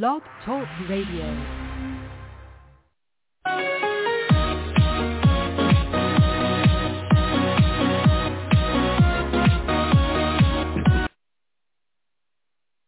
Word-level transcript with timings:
Blog 0.00 0.22
Talk 0.46 0.66
Radio. 0.88 1.26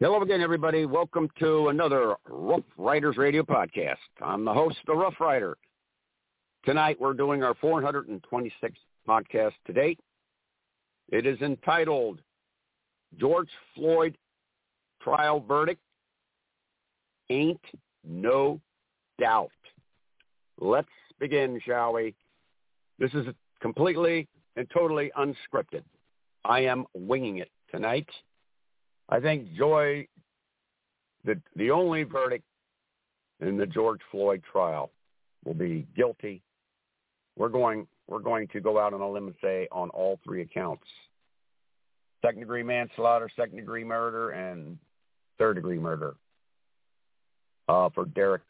Hello 0.00 0.22
again, 0.22 0.40
everybody. 0.40 0.86
Welcome 0.86 1.28
to 1.38 1.68
another 1.68 2.14
Rough 2.30 2.62
Riders 2.78 3.18
Radio 3.18 3.42
podcast. 3.42 3.96
I'm 4.22 4.46
the 4.46 4.54
host, 4.54 4.78
the 4.86 4.94
Rough 4.94 5.20
Rider. 5.20 5.58
Tonight, 6.64 6.96
we're 6.98 7.12
doing 7.12 7.42
our 7.42 7.52
426th 7.56 8.52
podcast 9.06 9.52
to 9.66 9.74
date. 9.74 10.00
It 11.10 11.26
is 11.26 11.38
entitled 11.42 12.22
George 13.18 13.50
Floyd 13.74 14.16
Trial 15.02 15.40
Verdict 15.46 15.82
Ain't 17.30 17.60
No 18.04 18.60
Doubt. 19.18 19.50
Let's 20.60 20.88
begin, 21.18 21.60
shall 21.64 21.94
we? 21.94 22.14
This 22.98 23.12
is 23.14 23.26
completely 23.60 24.28
and 24.56 24.68
totally 24.70 25.10
unscripted. 25.18 25.82
I 26.44 26.60
am 26.60 26.84
winging 26.94 27.38
it 27.38 27.50
tonight. 27.70 28.08
I 29.08 29.20
think 29.20 29.54
Joy, 29.54 30.06
the 31.24 31.40
the 31.56 31.70
only 31.70 32.02
verdict 32.02 32.44
in 33.40 33.56
the 33.56 33.66
George 33.66 34.00
Floyd 34.10 34.42
trial 34.50 34.90
will 35.44 35.54
be 35.54 35.86
guilty. 35.96 36.42
We're 37.36 37.48
going 37.48 37.86
we're 38.08 38.18
going 38.18 38.48
to 38.48 38.60
go 38.60 38.78
out 38.78 38.94
on 38.94 39.00
a 39.00 39.10
limb 39.10 39.26
and 39.28 39.36
say 39.42 39.68
on 39.72 39.90
all 39.90 40.18
three 40.24 40.42
accounts. 40.42 40.84
Second 42.22 42.40
degree 42.40 42.62
manslaughter, 42.62 43.30
second 43.36 43.56
degree 43.56 43.84
murder, 43.84 44.30
and 44.30 44.78
third 45.38 45.54
degree 45.54 45.78
murder 45.78 46.16
uh, 47.68 47.88
for 47.94 48.04
Derek 48.06 48.42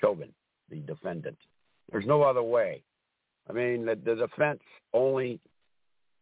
Chauvin, 0.00 0.30
the 0.70 0.76
defendant. 0.80 1.38
There's 1.90 2.06
no 2.06 2.22
other 2.22 2.42
way. 2.42 2.82
I 3.48 3.52
mean, 3.52 3.84
the, 3.84 3.96
the 3.96 4.14
defense 4.14 4.60
only 4.92 5.40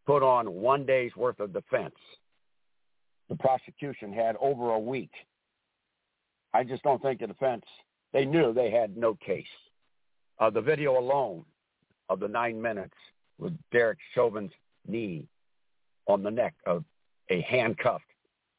put 0.05 0.23
on 0.23 0.51
one 0.51 0.85
day's 0.85 1.15
worth 1.15 1.39
of 1.39 1.53
defense 1.53 1.95
the 3.31 3.37
prosecution 3.37 4.11
had 4.11 4.35
over 4.41 4.71
a 4.71 4.79
week. 4.79 5.11
I 6.53 6.65
just 6.65 6.83
don't 6.83 7.01
think 7.01 7.21
the 7.21 7.27
defense, 7.27 7.63
they 8.11 8.25
knew 8.25 8.53
they 8.53 8.69
had 8.69 8.97
no 8.97 9.15
case. 9.25 9.45
Uh, 10.37 10.49
the 10.49 10.59
video 10.59 10.99
alone 10.99 11.45
of 12.09 12.19
the 12.19 12.27
nine 12.27 12.61
minutes 12.61 12.95
with 13.39 13.57
Derek 13.71 13.99
Chauvin's 14.13 14.51
knee 14.85 15.25
on 16.07 16.23
the 16.23 16.29
neck 16.29 16.55
of 16.65 16.83
a 17.29 17.39
handcuffed 17.41 18.03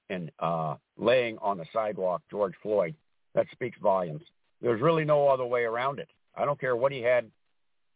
and 0.09 0.31
uh, 0.39 0.77
laying 0.97 1.37
on 1.43 1.59
the 1.59 1.67
sidewalk 1.70 2.23
George 2.31 2.55
Floyd, 2.63 2.95
that 3.35 3.47
speaks 3.53 3.79
volumes. 3.83 4.23
There's 4.61 4.81
really 4.81 5.05
no 5.05 5.29
other 5.29 5.45
way 5.45 5.63
around 5.63 5.99
it. 5.99 6.09
I 6.37 6.45
don't 6.45 6.61
care 6.61 6.77
what 6.77 6.93
he 6.93 7.03
had 7.03 7.31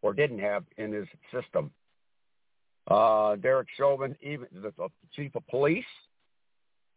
or 0.03 0.13
didn't 0.13 0.41
have 0.41 0.65
in 0.77 0.93
his 0.93 1.07
system. 1.33 1.71
Uh, 2.89 3.37
Derek 3.37 3.69
Chauvin, 3.77 4.17
even 4.23 4.47
the, 4.53 4.73
the 4.77 4.89
chief 5.15 5.35
of 5.35 5.47
police, 5.49 5.85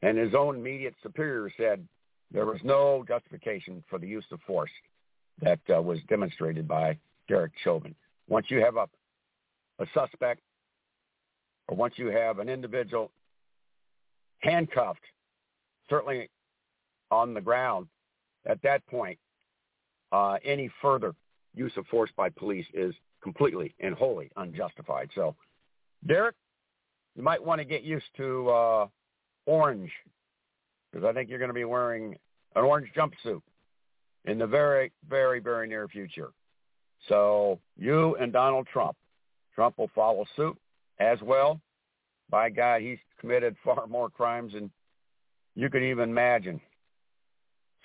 and 0.01 0.17
his 0.17 0.33
own 0.33 0.55
immediate 0.55 0.95
superior 1.01 1.51
said 1.57 1.85
there 2.31 2.45
was 2.45 2.59
no 2.63 3.03
justification 3.07 3.83
for 3.89 3.97
the 3.99 4.07
use 4.07 4.25
of 4.31 4.39
force 4.45 4.71
that 5.41 5.59
uh, 5.75 5.81
was 5.81 5.99
demonstrated 6.07 6.67
by 6.67 6.97
Derek 7.27 7.53
Chauvin. 7.63 7.95
Once 8.27 8.47
you 8.49 8.59
have 8.59 8.75
a, 8.75 8.87
a 9.79 9.85
suspect 9.93 10.41
or 11.67 11.75
once 11.75 11.95
you 11.97 12.07
have 12.07 12.39
an 12.39 12.49
individual 12.49 13.11
handcuffed, 14.39 15.03
certainly 15.89 16.29
on 17.11 17.33
the 17.33 17.41
ground, 17.41 17.87
at 18.45 18.61
that 18.63 18.85
point, 18.87 19.17
uh, 20.11 20.37
any 20.43 20.69
further 20.81 21.13
use 21.53 21.73
of 21.77 21.85
force 21.87 22.09
by 22.15 22.29
police 22.29 22.65
is 22.73 22.93
completely 23.21 23.73
and 23.79 23.95
wholly 23.95 24.31
unjustified. 24.37 25.09
So, 25.13 25.35
Derek, 26.07 26.35
you 27.15 27.23
might 27.23 27.43
want 27.43 27.59
to 27.59 27.65
get 27.65 27.83
used 27.83 28.05
to 28.17 28.49
uh, 28.49 28.87
orange 29.45 29.91
because 30.91 31.05
I 31.05 31.13
think 31.13 31.29
you're 31.29 31.39
going 31.39 31.49
to 31.49 31.53
be 31.53 31.65
wearing 31.65 32.15
an 32.55 32.63
orange 32.63 32.89
jumpsuit 32.95 33.41
in 34.25 34.37
the 34.37 34.47
very, 34.47 34.91
very, 35.07 35.39
very 35.39 35.67
near 35.67 35.87
future. 35.87 36.29
So 37.07 37.59
you 37.77 38.15
and 38.15 38.33
Donald 38.33 38.67
Trump, 38.71 38.95
Trump 39.55 39.77
will 39.77 39.91
follow 39.95 40.25
suit 40.35 40.57
as 40.99 41.19
well. 41.21 41.59
By 42.29 42.49
God, 42.49 42.81
he's 42.81 42.97
committed 43.19 43.55
far 43.63 43.87
more 43.87 44.09
crimes 44.09 44.53
than 44.53 44.69
you 45.55 45.69
could 45.69 45.83
even 45.83 46.09
imagine. 46.09 46.61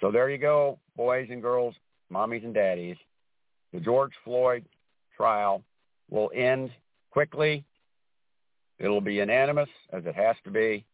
So 0.00 0.10
there 0.10 0.30
you 0.30 0.38
go, 0.38 0.78
boys 0.96 1.28
and 1.30 1.40
girls, 1.40 1.74
mommies 2.12 2.44
and 2.44 2.54
daddies. 2.54 2.96
The 3.72 3.80
George 3.80 4.12
Floyd 4.24 4.64
trial 5.16 5.62
will 6.10 6.30
end 6.34 6.70
quickly. 7.10 7.64
It'll 8.78 9.00
be 9.00 9.14
unanimous, 9.14 9.68
as 9.92 10.04
it 10.06 10.14
has 10.14 10.36
to 10.44 10.50
be. 10.50 10.84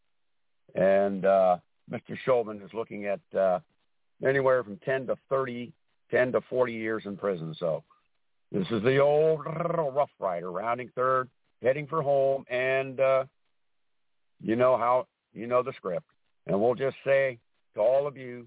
And 0.75 1.25
uh, 1.25 1.57
Mr. 1.91 2.17
Chauvin 2.25 2.61
is 2.63 2.73
looking 2.73 3.07
at 3.07 3.21
uh, 3.37 3.61
anywhere 4.27 4.63
from 4.63 4.77
10 4.85 5.07
to 5.09 5.17
30, 5.29 5.73
10 6.11 6.33
to 6.33 6.41
40 6.43 6.73
years 6.73 7.03
in 7.07 7.17
prison. 7.17 7.55
So 7.59 7.83
this 8.53 8.67
is 8.71 8.83
the 8.83 8.99
old 8.99 9.41
Rough 9.47 10.11
Rider, 10.19 10.51
rounding 10.51 10.91
third, 10.95 11.29
heading 11.63 11.87
for 11.87 12.03
home, 12.03 12.45
and 12.51 13.01
uh, 13.01 13.25
you 14.43 14.57
know 14.57 14.77
how 14.77 15.07
you 15.33 15.47
know 15.47 15.63
the 15.63 15.73
script. 15.77 16.07
And 16.47 16.61
we'll 16.61 16.75
just 16.75 16.97
say 17.05 17.39
to 17.75 17.81
all 17.81 18.07
of 18.07 18.17
you, 18.17 18.47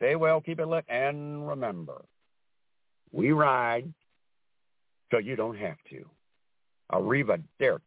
stay 0.00 0.16
well, 0.16 0.40
keep 0.40 0.58
it 0.58 0.66
lit, 0.66 0.84
and 0.88 1.46
remember, 1.46 2.02
we 3.12 3.32
ride 3.32 3.92
so 5.10 5.18
you 5.18 5.36
don't 5.36 5.58
have 5.58 5.76
to. 5.90 6.04
Arriva 6.90 7.42
Derek. 7.58 7.82